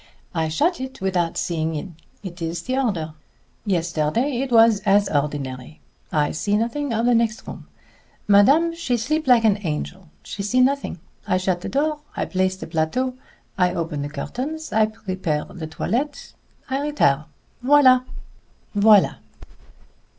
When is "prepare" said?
14.87-15.45